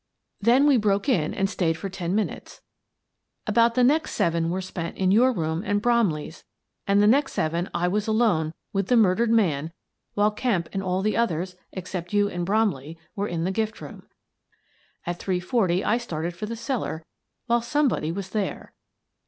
Then 0.39 0.65
we 0.65 0.77
broke 0.77 1.07
in 1.07 1.31
and 1.31 1.47
stayed 1.47 1.77
for 1.77 1.87
ten 1.87 2.15
minutes. 2.15 2.61
About 3.45 3.75
the 3.75 3.83
next 3.83 4.13
seven 4.13 4.49
were 4.49 4.59
spent 4.59 4.97
in 4.97 5.11
your 5.11 5.31
room 5.31 5.61
and 5.63 5.79
Bromley's 5.79 6.43
and 6.87 7.03
the 7.03 7.05
next 7.05 7.33
seven 7.33 7.69
I 7.71 7.87
was 7.87 8.07
alone 8.07 8.55
with 8.73 8.87
the 8.87 8.97
murdered 8.97 9.29
man 9.29 9.71
while 10.15 10.31
Kemp 10.31 10.69
and 10.73 10.81
all 10.81 11.03
the 11.03 11.15
others, 11.15 11.55
except 11.71 12.13
you 12.13 12.27
and 12.27 12.47
Bromley, 12.47 12.97
were 13.15 13.27
in 13.27 13.43
the 13.43 13.51
gift 13.51 13.79
room. 13.79 14.07
At 15.05 15.19
three 15.19 15.39
forty 15.39 15.85
I 15.85 15.99
started 15.99 16.35
for 16.35 16.47
the 16.47 16.55
cellar, 16.55 17.05
while 17.45 17.61
somebody 17.61 18.11
was 18.11 18.31
there. 18.31 18.73